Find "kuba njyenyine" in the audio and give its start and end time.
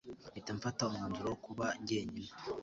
1.45-2.31